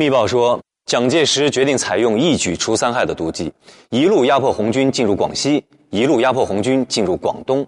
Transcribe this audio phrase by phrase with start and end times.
[0.00, 3.52] 密报说，蒋介石决定采用一举除三害的毒计，
[3.90, 7.66] 一路压迫红军进入广西，一路压迫红军进入广东。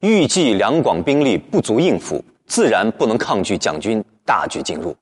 [0.00, 4.92] 预计两广兵力不足应付，自然不能抗拒蒋军大举进入。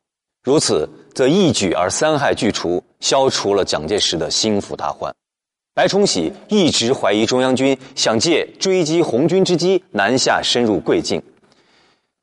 [0.44, 5.10] 如此，则一举而三害俱除，消除了蒋介石的心腹大患。
[5.72, 11.22] 白崇禧一直怀疑中央军想借追击红军之机南下深入桂境。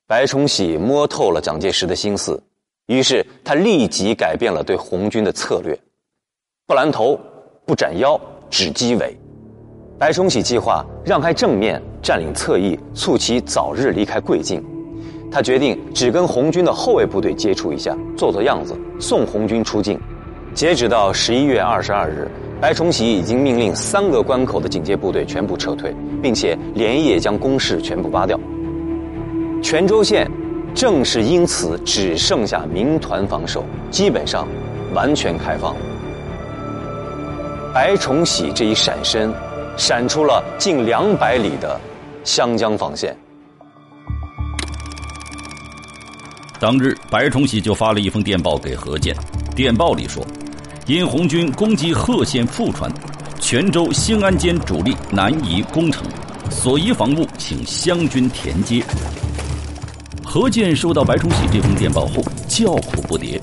[0.05, 2.39] 白崇禧摸透了蒋介石的心思，
[2.87, 5.77] 于是他立即改变了对红军的策略：
[6.67, 7.19] 不拦头，
[7.65, 9.17] 不斩腰，只击尾。
[9.97, 14.61] 白崇禧计划让开正面，占领侧翼，促其早日离开桂境。
[15.31, 19.99] 他决定只跟红军的后卫部队接触一下，做做样子，送红军出境。
[20.53, 22.29] 截止到十一月二十二日，
[22.59, 28.39] 白崇禧已经命令三个关口的警戒部队全部撤退，并且连夜将工事全部扒掉。
[29.63, 30.29] 泉州县
[30.73, 34.47] 正是因此只剩下民团防守，基本上
[34.93, 35.75] 完全开放。
[37.73, 39.33] 白崇禧这一闪身。
[39.75, 41.81] 闪出了近两百里的
[42.23, 43.17] 湘江防线。
[46.59, 49.15] 当日，白崇禧就发了一封电报给何键，
[49.55, 50.23] 电报里说
[50.85, 52.87] ：“因红军攻击贺县富川，
[53.39, 56.05] 泉州兴安间主力难移攻城，
[56.51, 58.83] 所依防务，请湘军填接。”
[60.33, 63.39] 何键收到白崇禧这封电报后，叫苦不迭。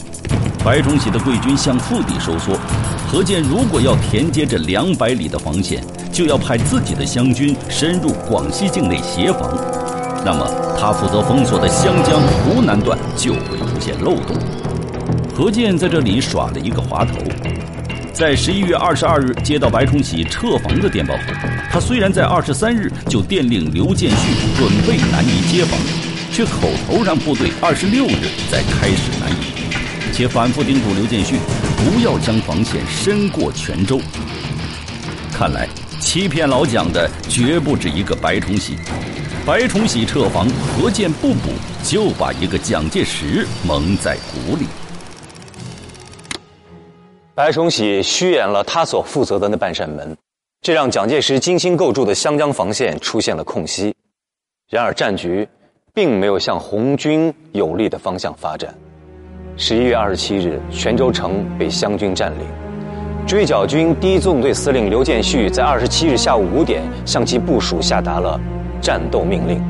[0.64, 2.58] 白崇禧的贵军向腹地收缩，
[3.06, 5.84] 何键如果要填接这两百里的防线。
[6.10, 9.56] 就要派自己的湘军深入广西境内协防，
[10.24, 14.36] 那么他负责封锁的湘江湖南段就会出现漏洞。
[15.32, 17.14] 何键在这里耍了一个滑头，
[18.12, 21.22] 在十一月二十二日接到白崇禧撤防的电报后，
[21.70, 25.78] 他虽然在二十三日就电令刘建绪准备南移接防，
[26.32, 31.36] 却口头让部队二十六日再开始南移，且反复叮嘱刘建绪
[31.76, 34.00] 不要将防线伸过泉州。
[35.32, 35.68] 看来。
[36.00, 38.74] 欺骗老蒋的绝不止一个白崇禧，
[39.44, 41.50] 白崇禧撤防，何键不补，
[41.84, 44.64] 就把一个蒋介石蒙在鼓里。
[47.34, 50.16] 白崇禧虚掩了他所负责的那半扇门，
[50.62, 53.94] 这让蒋介石精心构筑的湘江防线出现了空隙。
[54.70, 55.46] 然而战局
[55.92, 58.74] 并没有向红军有利的方向发展。
[59.56, 62.46] 十一月二十七日，泉州城被湘军占领。
[63.26, 68.40] 追剿军第一纵队司令刘建绪在二十七日下午五点向其部署下达了
[68.80, 69.62] 战斗命令。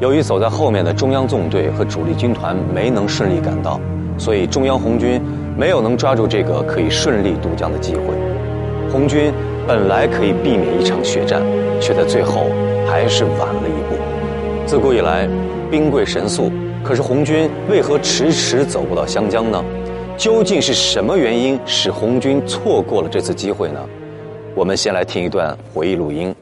[0.00, 3.78] 由于走在后面的中央纵队和主力军团没能顺利赶到，
[4.16, 5.20] 所以中央红军
[5.56, 8.02] 没有能抓住这个可以顺利渡江的机会。
[8.90, 9.30] 红军
[9.68, 11.42] 本来可以避免一场血战，
[11.80, 12.46] 却在最后
[12.88, 13.69] 还是晚了。
[14.70, 15.28] 自古以来，
[15.68, 16.48] 兵贵神速，
[16.84, 19.60] 可是红军为何迟迟走不到湘江呢？
[20.16, 23.80] 究竟是什么原因使红军错过了这次机会呢？
[24.54, 26.32] 我们先来听一段回忆录音。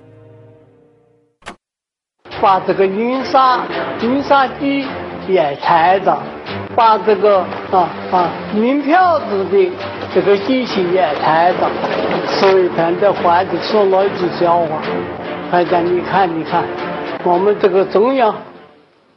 [2.39, 3.67] 把这个云沙
[4.03, 4.87] 云沙机
[5.27, 6.23] 也拆了，
[6.77, 7.39] 把这个
[7.71, 9.73] 啊啊银票子的
[10.15, 11.71] 这个机器也拆了。
[12.27, 14.83] 所以看这话就说了一句笑话，
[15.51, 16.63] 大家你看你看，
[17.29, 18.35] 我们这个中央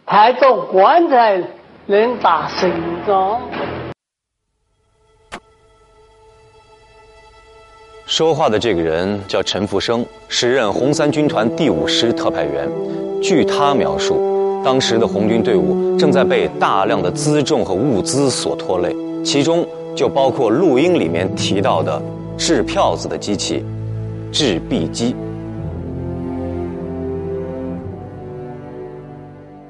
[0.05, 1.41] 派着棺材
[1.85, 2.69] 能打胜
[3.07, 3.39] 仗。
[8.05, 12.69] 说话的这个人叫陈福生，时任红三军团第五师特派员。
[13.23, 18.93] 据他描述，当时的红军队伍正在被大量的辎重和物资所拖累，
[19.23, 22.01] 其中就包括录音里面提到的
[22.37, 23.63] 制票子的机器——
[24.33, 25.15] 制币机。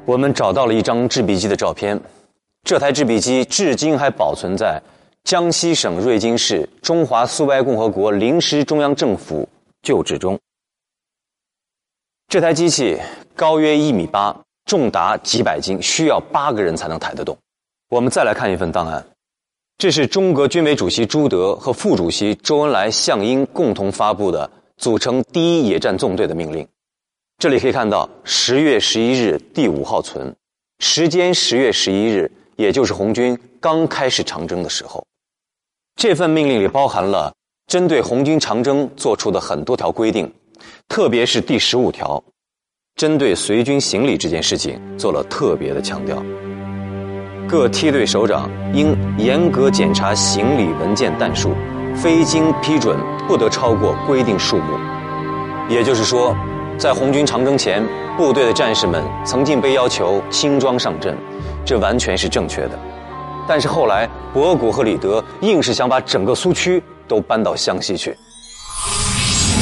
[0.06, 2.00] 我们找到了一张制币机的照片，
[2.64, 4.82] 这台制币机至今还保存在。
[5.24, 9.48] 江西省瑞金市中华苏维埃共和国临时中央政府
[9.84, 10.40] 旧址中，
[12.28, 13.00] 这台机器
[13.36, 14.36] 高约一米八，
[14.66, 17.38] 重达几百斤，需要八个人才能抬得动。
[17.90, 19.06] 我们再来看一份档案，
[19.78, 26.68] 这是中革军委主席朱德和副主席周恩来、项英共同发布的组成第一野战纵队的命令。
[27.42, 30.32] 这里可以看到十月十一日第五号存，
[30.78, 35.04] 时间十月十一日，也就是红军刚开始长征的时候。
[35.96, 37.34] 这份命令里包含了
[37.66, 40.32] 针对红军长征做出的很多条规定，
[40.88, 42.24] 特别是第十五条，
[42.96, 46.24] 针对随军行李这件事情做了特别的强调。
[47.50, 51.56] 各梯队首长应严格检查行李文件弹数，
[51.96, 54.78] 非经批准不得超过规定数目。
[55.68, 56.36] 也就是说，
[56.78, 57.84] 在红军长征前，
[58.18, 61.16] 部队的战士们曾经被要求轻装上阵，
[61.64, 62.72] 这完全是正确的。
[63.48, 68.16] 但是后来博古和李德硬是想把整个苏区都搬到湘西去。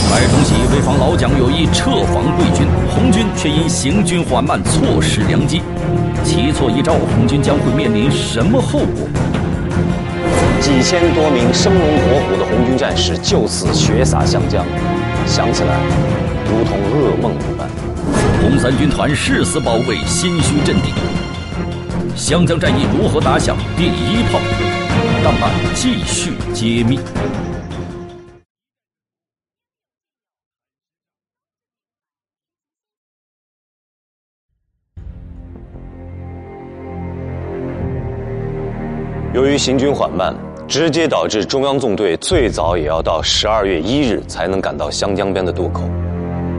[0.10, 5.62] 白崇禧为防老蒋有意撤防贵军，红军却因行军缓慢错失良机。
[6.24, 9.08] 棋错一招，红军将会面临什么后果？
[10.60, 14.66] 几千多名生龙活虎的红军战士就此血洒湘江，
[15.26, 15.76] 想起来
[16.50, 17.69] 如同噩梦一般。
[18.42, 20.92] 红三军团誓死保卫新圩阵地。
[22.16, 24.40] 湘江战役如何打响第一炮？
[25.24, 27.00] 档案继续揭秘。
[39.31, 40.36] 由于行军缓慢，
[40.68, 45.84] 直接导致中央纵队最早也要到十二月一日才能赶到湘江边的渡口，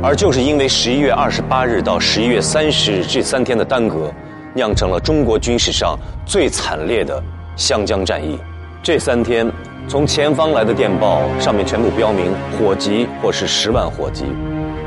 [0.02, 4.11] 而就是因为十一月二十八日到十一月三十日这三天的耽搁，
[4.55, 7.23] 酿成了中国军史上最惨烈的
[7.55, 8.38] 湘江战役。
[8.82, 9.47] 这三天，
[9.87, 14.25] 从前方来的电报上面全部标明火急或是十万火急，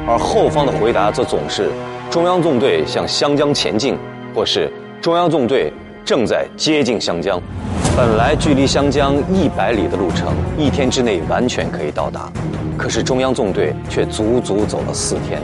[0.07, 1.69] 而后方的回答则总是
[2.09, 3.95] 中央纵队向湘江前进，
[4.33, 4.67] 或是
[4.99, 5.71] 中央纵队
[6.03, 7.39] 正在接近湘江。
[7.95, 12.27] 本来距离湘江一百里的路程，一天之内完全可以到达，
[12.75, 15.39] 可是中央纵队却足足走了四天，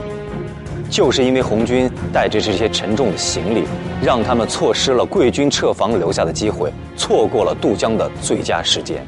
[0.89, 3.65] 就是因为红军带着这些沉重的行李，
[4.01, 9.05] 让他们错失了贵军撤防留下的机会，错过了渡江的最佳时间。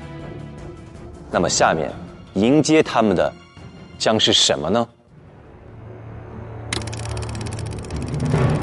[1.31, 1.91] 那么，下面
[2.35, 3.33] 迎接他们的
[3.97, 4.87] 将是什么呢？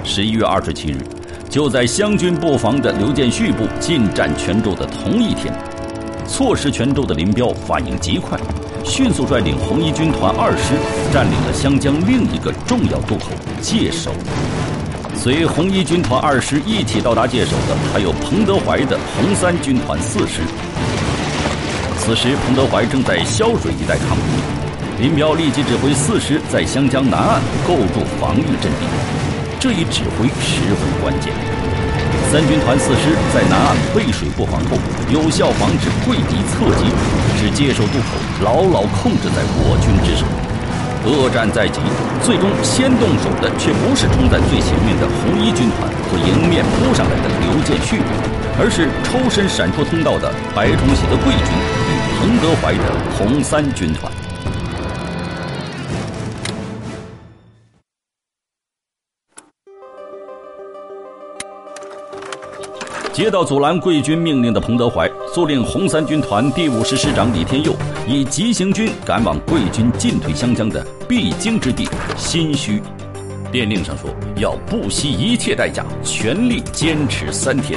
[0.04, 1.17] 十一月二十七日。
[1.48, 5.52] 就在湘军布防的刘建绪部进占泉州的同一天，
[6.26, 8.38] 错失泉州的林彪反应极快，
[8.84, 10.74] 迅速率领红一军团二师
[11.10, 13.30] 占领了湘江另一个重要渡口
[13.62, 14.12] 界首。
[15.16, 20.42] 随红一军团二师一起到达界首的，还有彭德怀的红三军团四师。
[21.98, 29.37] 此时，彭德怀正在潇水一带抗敌，林彪立即指挥四师在湘江南岸构筑防御阵地。
[29.60, 31.32] 这一指挥十分关键。
[32.30, 34.78] 三军团四师在南岸背水布防后，
[35.10, 36.86] 有效防止桂敌侧击，
[37.40, 38.14] 使接受渡口
[38.44, 40.24] 牢牢控制在我军之手。
[41.04, 41.80] 恶战在即，
[42.22, 47.98] 最终先动手的却不是冲在最前面的红一军团和迎面扑上来的刘建绪，
[48.60, 54.12] 而是抽身闪出通道的白崇禧的桂军与彭德怀的红三军团。
[63.18, 67.74] 接到阻拦贵军命令的彭德怀，速令红三军团第五师师长李天佑
[68.06, 72.80] 以急行军赶往贵军进退湘江的必经之地新圩。
[73.50, 77.76] 电令上说要不惜一切代价，全力坚持三天。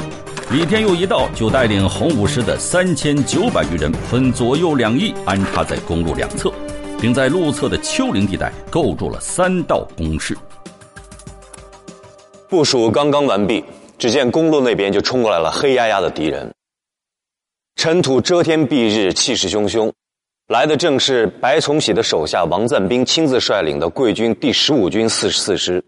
[0.52, 6.54] 李天佑一到，就带领红五师的三千九百余人，分左右两翼安插在公路两侧，
[7.00, 10.38] 并在路侧的丘陵地带构筑了三道工事。
[12.48, 13.64] 部署刚刚完毕。
[14.02, 16.52] 只见公路那边就冲过来了黑压压的敌人，
[17.76, 19.94] 尘土遮天蔽日，气势汹汹，
[20.48, 25.86] 来的正是白崇禧的手下王赞兵亲自率领的桂军第十五军四十四师。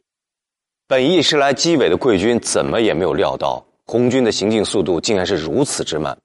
[0.87, 6.15] 本意是来击尾的桂军，怎么也没有料到红军的行进速度竟然是如此之慢。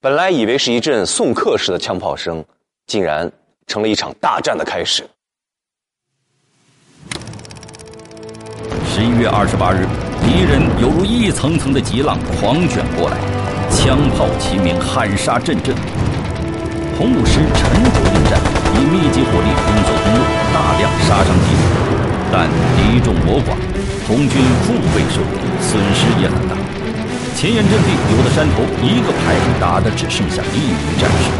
[0.00, 2.42] 本来以为是一阵送客式的枪炮声，
[2.86, 3.30] 竟然
[3.66, 5.06] 成了一场大战的开始。
[8.86, 9.84] 十一月二十八日。
[10.22, 13.16] 敌人犹如一层层的急浪狂卷过来，
[13.70, 15.74] 枪炮齐鸣，喊杀阵阵。
[16.96, 18.38] 红五师沉着应战，
[18.76, 20.20] 以密集火力封锁公路，
[20.52, 21.62] 大量杀伤敌人。
[22.30, 22.46] 但
[22.76, 23.56] 敌众我寡，
[24.06, 26.54] 红军腹背受敌，损失也很大。
[27.34, 31.32] 前沿阵地有的山头，一个排打的只剩下一名战士。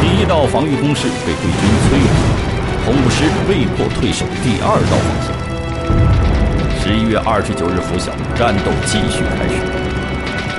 [0.00, 2.08] 第一道防御工事被桂军摧毁，
[2.86, 5.33] 红五师被迫退守第二道防线。
[6.84, 9.56] 十一月二十九日拂晓，战斗继续开始。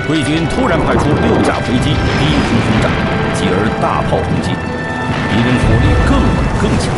[0.08, 2.90] 贵军突然派出六架飞机低空轰炸，
[3.38, 4.50] 继而大炮轰击，
[5.30, 6.90] 敌人火力更猛更强，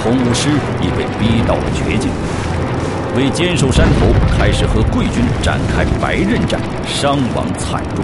[0.00, 0.48] 红五师
[0.80, 2.10] 已被逼到了绝境。
[3.14, 8.02] 为坚守山头，开始和贵军展开白刃战，伤亡惨重。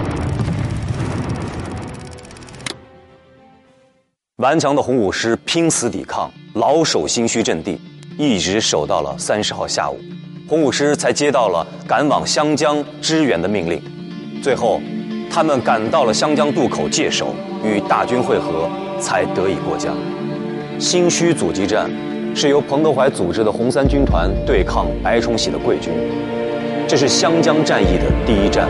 [4.35, 7.81] 顽强的红五师拼死抵抗，老守心虚阵地，
[8.15, 9.99] 一直守到了三十号下午。
[10.51, 13.81] 红五师才接到了赶往湘江支援的命令，
[14.43, 14.81] 最后，
[15.31, 19.95] 他们赶到了湘江渡口界首，与大军会合，才得以过江。
[20.77, 21.89] 新圩阻击战
[22.35, 25.93] 是由彭德怀组织的红三军团对抗白崇禧的桂军，
[26.85, 28.67] 这是湘江战役的第一战，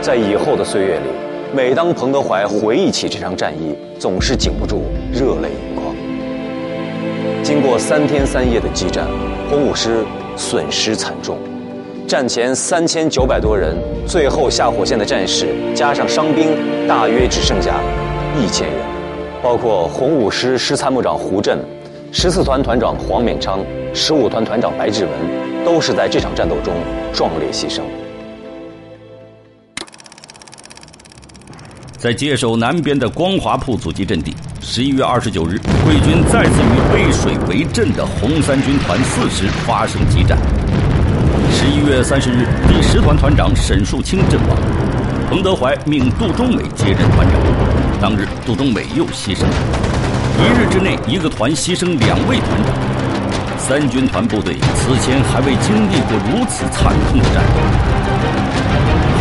[0.00, 1.10] 在以后的岁月里，
[1.52, 5.92] 每当彭德怀回忆起这场战役，总是禁不住热泪盈眶。
[7.42, 9.04] 经过三天三夜的激战，
[9.50, 10.04] 红五师
[10.36, 11.38] 损失惨重，
[12.06, 13.74] 战前三千九百多人，
[14.06, 17.80] 最后下火线的战士加上伤兵，大约只剩下
[18.38, 18.76] 一千人，
[19.42, 21.58] 包括红五师师参谋长胡震、
[22.12, 23.64] 十四团团长黄勉昌、
[23.94, 25.12] 十五团团长白志文，
[25.64, 26.74] 都是在这场战斗中
[27.14, 27.80] 壮烈牺牲。
[31.96, 34.34] 在接手南边的光华铺阻击阵地，
[34.68, 40.36] 十一月二十九日，贵军再次与背水为阵的红三军团四师发生激战。
[41.52, 44.58] 十一月三十日，第十团团长沈树清阵亡，
[45.30, 47.40] 彭德怀命杜忠美接任团长。
[48.00, 49.44] 当日，杜忠美又牺牲。
[50.36, 52.74] 一日之内，一个团牺牲两位团长。
[53.56, 57.95] 三军团部队此前还未经历过如此惨痛的战斗。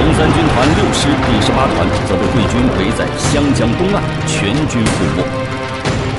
[0.05, 5.23] 红三军团六师第十八团则被贵军围在湘江东岸，全军覆没。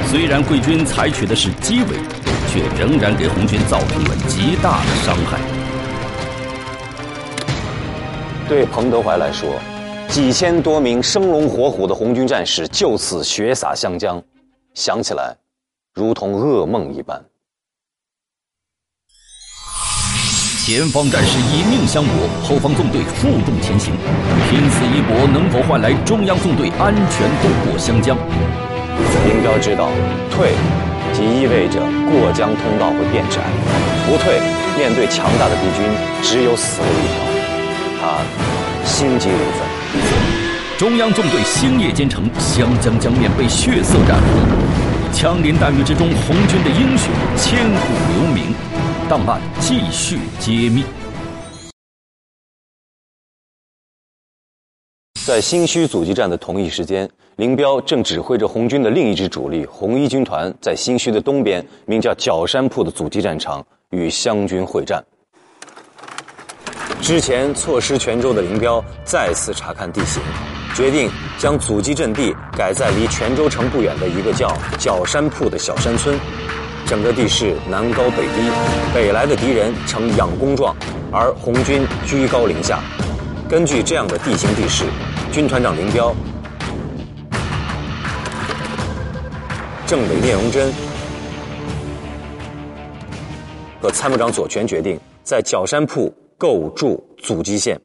[0.09, 1.97] 虽然贵军采取的是机围，
[2.49, 5.39] 却仍然给红军造成了极大的伤害。
[8.49, 9.51] 对彭德怀来说，
[10.09, 14.21] 几千多名生龙活虎的红军战士就此血洒湘江，
[14.75, 15.33] 想起来，
[15.95, 17.25] 如同噩梦一般。
[20.67, 23.95] 前方战士以命相搏，后方纵队负重前行，
[24.51, 28.19] 拼死一搏能否换来中央纵队安全渡过湘江？
[29.29, 29.91] 林彪知道，
[30.29, 30.55] 退
[31.13, 31.79] 即意味着
[32.11, 33.39] 过江通道会变窄，
[34.11, 34.41] 不退，
[34.77, 35.87] 面对强大的敌军，
[36.21, 37.23] 只有死路一条。
[38.03, 38.19] 他
[38.85, 40.77] 心急如焚。
[40.77, 48.53] 中央纵队星夜兼程，湘江江面被血色染红，枪林弹雨之中，红军的英雄千古留名。
[49.09, 50.83] 档案继续揭秘。
[55.25, 65.05] 在新圩阻击战的同一时间，林彪正指挥着红军的另一支主力红一军团，在新圩的东边，名叫角山铺的阻击战场与湘军会战。
[67.01, 70.21] 之前错失泉州的林彪再次查看地形，
[70.75, 71.09] 决定
[71.39, 76.19] 将阻击阵地改在离泉州城不远的一个叫角山铺的小山村。
[76.87, 78.49] 整个地势南高北低，
[78.95, 80.73] 北来的敌人呈仰弓状，
[81.13, 82.81] 而红军居高临下。
[83.49, 84.85] 根据这样的地形地势，
[85.33, 86.15] 军团长林彪、
[89.85, 90.73] 政委聂荣臻
[93.83, 97.77] 和参谋长左权决定在角山铺构筑阻击线。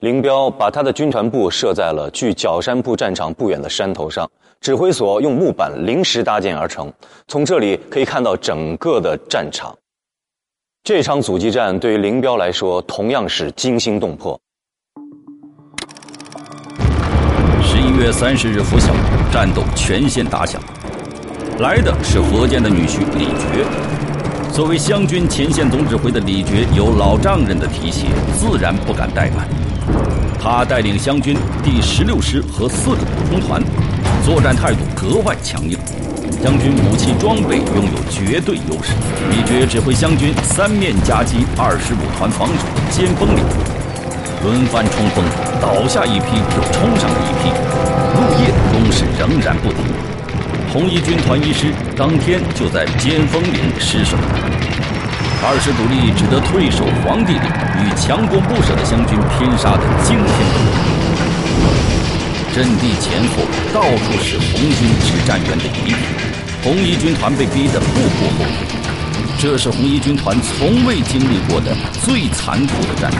[0.00, 4.28] 林彪把他的军团部设在了距角山铺战场不远的山头上。
[4.66, 6.92] 指挥所用木板临时搭建而成，
[7.28, 9.72] 从这里可以看到整个的战场。
[10.82, 14.36] 这场阻击战对于林彪来说同样是惊心动魄。
[17.62, 18.92] 十一月三十日拂晓，
[19.30, 20.60] 战斗全线打响，
[21.60, 23.64] 来的是何键的女婿李觉。
[24.52, 29.46] 作为湘军前线总指挥的李觉，有老丈人的提携，自然不敢怠慢。
[30.40, 33.62] 他带领湘军第十六师和四个普通团。
[34.26, 35.78] 作战态度格外强硬，
[36.42, 38.90] 湘军武器装备拥有绝对优势。
[39.30, 43.44] 李觉指挥湘军三面夹击二十五团防守尖峰岭，
[44.42, 45.22] 轮番冲锋，
[45.62, 47.54] 倒下一批又冲上了一批，
[48.18, 49.78] 入夜攻势仍然不停。
[50.72, 54.16] 红一军团一师当天就在尖峰岭失守，
[55.46, 57.46] 二师主力只得退守黄帝岭，
[57.78, 60.95] 与强攻不舍的湘军拼杀的惊天动地。
[62.56, 65.94] 阵地前后到处是红军指战员的遗体，
[66.64, 67.86] 红一军团被逼得步
[68.16, 68.66] 步后退。
[69.38, 73.18] 这是红一军团从未经历过的最残酷的战斗。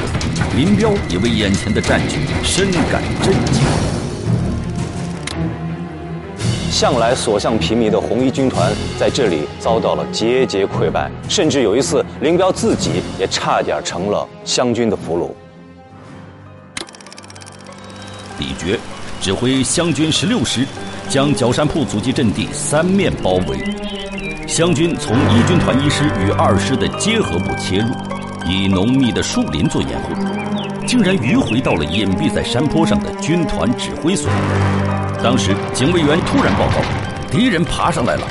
[0.56, 3.62] 林彪也为眼前的战局深感震惊。
[6.70, 15.28] 向来所向披靡的红一军团在这里遭到了节节溃败，甚至有一次，林彪自己也差点成了湘军的俘虏。
[18.38, 18.80] 李觉。
[19.20, 20.64] 指挥湘军十六师
[21.08, 23.58] 将角山铺阻击阵地三面包围，
[24.46, 27.94] 湘军从一军团一师与二师的结合部切入，
[28.48, 30.14] 以浓密的树林做掩护，
[30.86, 34.30] 竟然迂回到了隐蔽在山坡上的军团指挥所。
[35.22, 36.80] 当时警卫员突然报告，
[37.30, 38.22] 敌人爬上来了。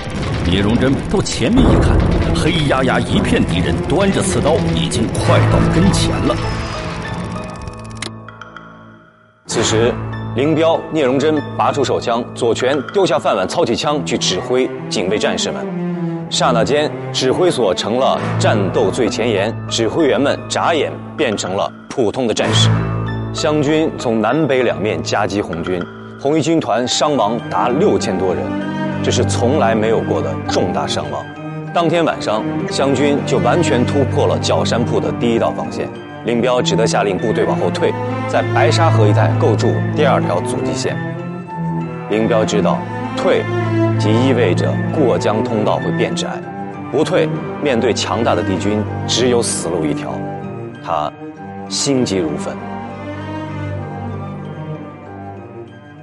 [0.48, 1.98] 聂荣臻到前面一看，
[2.36, 6.36] 黑压压一片敌人，端着刺刀已经快到跟前了。
[9.48, 9.94] 此时。
[10.36, 15.66] 林彪、聂荣臻拔出手枪，左权丢下饭碗，操起枪去指挥警卫战士们。
[16.30, 22.70] 刹那间，指挥所成了战斗最前沿，指挥员们眨眼变成了普通的战士。
[23.34, 25.82] 湘军从南北两面夹击红军，
[26.20, 28.44] 红一军团伤亡达六千多人，
[29.02, 31.26] 这是从来没有过的重大伤亡。
[31.74, 35.88] 当天晚上，湘军就完全突破了角山铺的第一道防线，
[36.26, 37.94] 林彪只得下令部队往后退，
[38.28, 40.96] 在白沙河一带构筑第二条阻击线。
[42.10, 42.80] 林彪知道，
[43.16, 43.44] 退
[44.00, 46.28] 即意味着过江通道会变窄，
[46.92, 47.28] 不退，
[47.64, 50.14] 面对强大的敌军，只有死路一条。
[50.84, 51.12] 他
[51.70, 52.56] 心急如焚。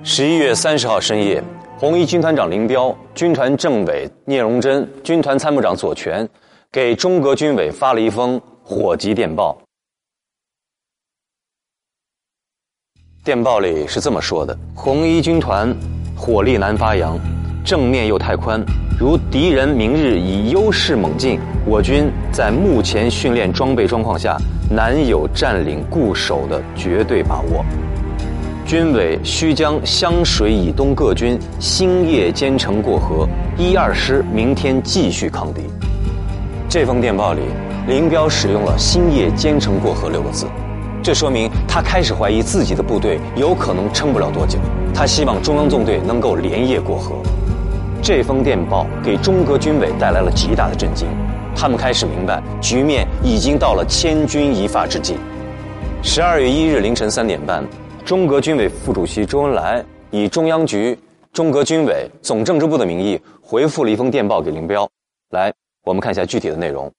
[0.02, 1.42] 十一月三十号深夜。
[1.78, 6.28] 红一军团长林彪、军团政委聂荣臻、军团参谋长左权，
[6.70, 9.58] 给中革军委发了一封火急电报。
[13.24, 15.72] 电报里是这么说的：红一军团
[16.16, 17.16] 火力难发扬，
[17.64, 18.60] 正面又太宽，
[18.98, 24.36] 如敌人明日以优势猛进，我军在目前训练装备状况下，
[24.68, 27.64] 难有占领固守的绝对把握。
[28.66, 35.60] 军委需将湘水以东各军星夜兼程过河，一二师明天继续抗敌。
[36.68, 37.42] 这封电报里，
[37.86, 40.44] 林彪使用了“星夜兼程过河”六个字，
[41.02, 44.58] 这说明他开始怀疑自己的部队有可能撑不了多久。
[44.94, 47.16] 他希望中央纵队能够连夜过河。
[48.02, 51.08] 这封电报给中革军委带来了极大的震惊，
[51.54, 55.16] 他们开始明白局面已经到了千钧一发之际。
[56.02, 57.64] 十二月一日凌晨三点半。
[58.04, 60.98] 中革军委副主席周恩来以中央局、
[61.32, 64.88] 中革军委总政治部的名义回复了一封电报给林彪。
[65.30, 65.52] 来，
[65.84, 66.92] 我们看一下具体的内容：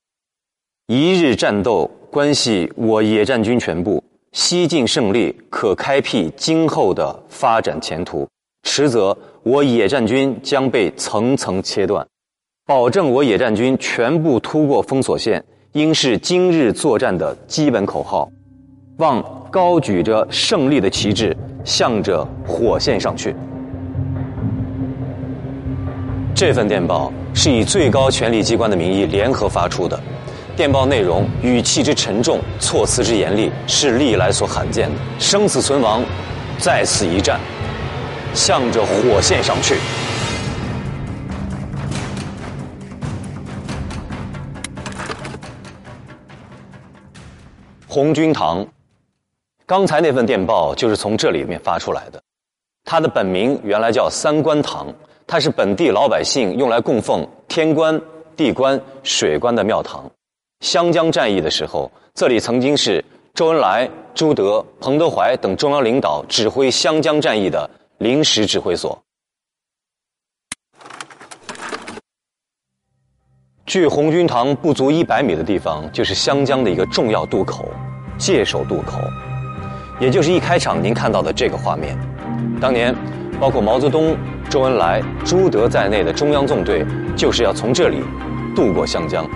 [0.87, 8.27] 一日战斗关系我野战军全部，西进胜利可开辟今后的发展前途，
[8.63, 12.05] 迟则我野战军将被层层切断。
[12.65, 18.29] 保证我野战军全部突过封锁线，应是今日作战的基本口号。
[18.97, 23.33] 望高举着胜利的旗帜，向着火线上去。
[26.35, 29.97] 这份电报是以最高权力机关的名义联合发出的，
[30.55, 34.95] 电报内容语气之沉重，措辞之严厉，是历来所罕见的。
[35.19, 36.03] 生死存亡，
[36.59, 37.39] 在此一战，
[38.35, 39.77] 向着火线上去。
[47.87, 48.65] 红军堂。
[49.65, 52.21] 刚才那份电报就是从这里面发出来的，
[52.83, 54.93] 它的本名原来叫三官堂，
[55.25, 57.99] 它是本地老百姓用来供奉天官、
[58.35, 60.07] 地官、水官的庙堂。
[60.63, 68.97] 湘江战役的时候，这里曾经是周恩来、朱德、彭德怀等中央领导指挥湘江战役的临时指挥所。
[73.65, 77.69] 距红军堂不足一百米的地方，就是湘江的一个重要渡口——
[78.17, 79.01] 界首渡口。
[79.99, 81.97] 也就是一开场您看到的这个画面，
[82.61, 82.95] 当年
[83.37, 84.15] 包括毛泽东、
[84.49, 86.85] 周恩来、朱德在内的中央纵队
[87.17, 87.97] 就是要从这里
[88.55, 89.29] 渡过湘江。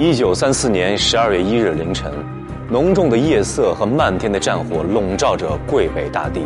[0.00, 2.10] 一九三四年十二月一日凌晨，
[2.70, 6.40] 浓重的夜色和漫天的战火笼罩着桂北大地，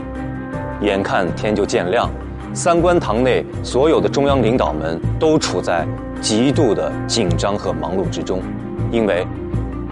[0.80, 2.10] 眼看天就渐亮，
[2.52, 5.86] 三官堂内所有的中央领导们都处在
[6.20, 8.42] 极度的紧张和忙碌之中，
[8.90, 9.24] 因为。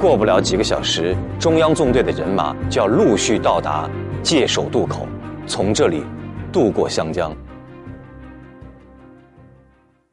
[0.00, 3.88] 过不了几个小时，中央纵队的人马就要陆续到达
[4.24, 5.06] 界首渡口，
[5.46, 6.02] 从这里
[6.50, 7.32] 渡过湘江。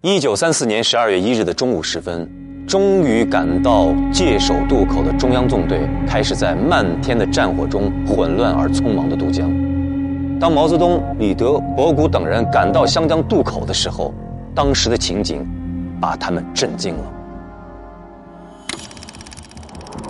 [0.01, 2.29] 一九三四年十二月一日的中午时分，
[2.69, 9.49] 终于赶到界首渡口的中央纵队开始在漫天的战火中混乱而匆忙的渡江。
[10.39, 14.13] 当毛泽东、李德、博古等人赶到湘江渡口的时候，
[14.53, 15.43] 当时的情景
[15.99, 17.03] 把他们震惊了。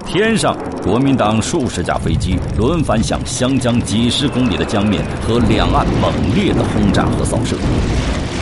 [0.05, 7.55] 天上，国民党数十架飞机轮番向湘江几十公里的江面和两岸猛烈的轰炸和扫射，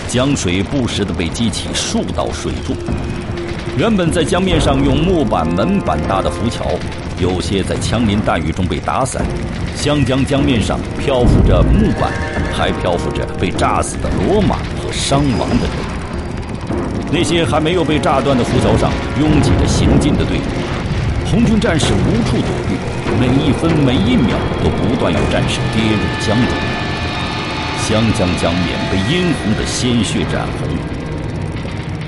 [0.07, 2.73] 江水不时的被激起数道水柱。
[3.77, 6.65] 原本在江面上用木板门板搭的浮桥，
[7.19, 9.23] 有些在枪林弹雨中被打散。
[9.75, 12.11] 湘江江面上漂浮着木板，
[12.51, 17.11] 还漂浮着被炸死的骡马和伤亡的人。
[17.11, 21.29] 那些还没有被炸断的浮桥上，拥挤着行进的队伍。
[21.29, 22.73] 红军战士无处躲避，
[23.21, 26.49] 每一分每一秒都不断有战士跌入江中。
[27.85, 30.96] 湘江江面被殷红的鲜血染红，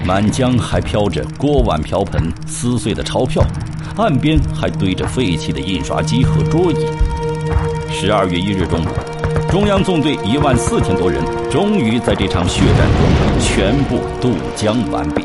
[0.06, 3.44] 满江还飘着锅碗瓢盆、撕碎的钞票，
[3.96, 6.88] 岸边还堆着废弃的印刷机和桌椅。
[7.92, 8.88] 十二月一日中午，
[9.52, 15.24] 中央纵队一万四千多人终于在这场血战中全部渡江完毕。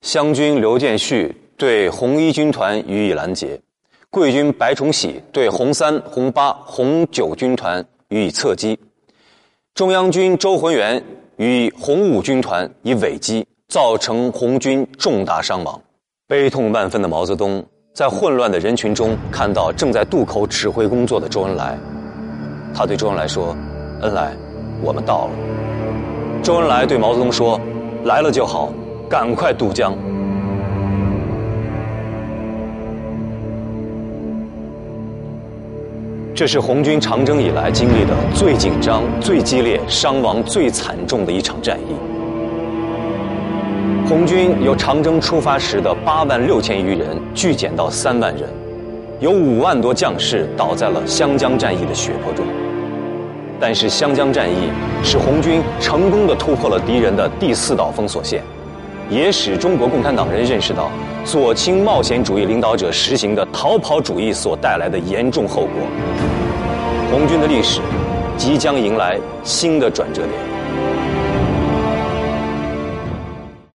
[0.00, 3.60] 湘军刘建绪对红一军团予以拦截，
[4.10, 8.78] 桂军白崇禧对红三、红八、红九军团予以侧击，
[9.74, 11.02] 中央军周浑元
[11.36, 15.80] 与红五军团以尾击，造成红军重大伤亡。
[16.26, 21.78] 悲痛万分的毛泽东在混乱的人群中看到正在渡口指挥工作的周恩来，
[22.74, 23.56] 他对周恩来说
[24.02, 24.36] ：“恩来，
[24.82, 25.32] 我们到了。”
[26.42, 27.60] 周恩来对毛泽东说
[28.04, 28.72] ：“来了就好，
[29.08, 29.96] 赶快渡江。”
[36.34, 41.94] 这是红军长征以来经历的最紧张、最激烈、伤亡最惨重的一场战役。
[44.04, 48.48] 红军由长征出发时的八万六千余人聚减到三万人，
[49.20, 52.44] 有五万多将士倒在了湘江战役的血泊中。
[53.60, 54.70] 但是湘江战役
[55.04, 58.42] 使红军成功的突破了敌人的第四道封锁线，
[59.08, 60.90] 也使中国共产党人认识到
[61.24, 65.72] 左倾冒险主义领导者实行的逃跑主义所带来的严重后果。
[67.10, 67.80] 红军的历史
[68.36, 70.53] 即将迎来新的转折点。